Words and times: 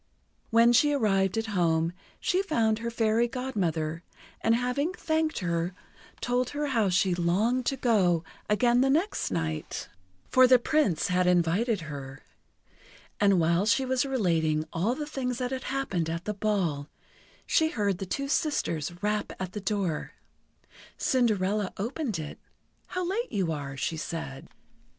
When 0.49 0.73
she 0.73 0.93
arrived 0.93 1.37
at 1.37 1.45
home, 1.53 1.93
she 2.19 2.41
found 2.41 2.79
her 2.79 2.89
Fairy 2.89 3.27
Godmother, 3.27 4.01
and 4.43 4.55
having 4.55 4.93
thanked 4.93 5.37
her, 5.41 5.75
told 6.21 6.49
her 6.57 6.65
how 6.69 6.89
she 6.89 7.13
longed 7.13 7.67
to 7.67 7.77
go 7.77 8.23
again 8.49 8.81
the 8.81 8.89
next 8.89 9.29
night, 9.29 9.89
for 10.27 10.47
the 10.47 10.57
Prince 10.57 11.09
had 11.09 11.27
invited 11.27 11.81
her. 11.81 12.23
And 13.19 13.39
while 13.39 13.67
she 13.67 13.85
was 13.85 14.03
relating 14.03 14.65
all 14.73 14.95
the 14.95 15.05
things 15.05 15.37
that 15.37 15.51
had 15.51 15.65
happened 15.65 16.09
at 16.09 16.25
the 16.25 16.33
ball, 16.33 16.89
she 17.45 17.69
heard 17.69 17.99
the 17.99 18.07
two 18.07 18.27
sisters 18.27 18.91
rap 19.03 19.31
at 19.39 19.51
the 19.51 19.61
door. 19.61 20.13
Cinderella 20.97 21.73
opened 21.77 22.17
it. 22.17 22.39
"How 22.87 23.07
late 23.07 23.31
you 23.31 23.51
are," 23.51 23.77
she 23.77 23.97
said. 23.97 24.47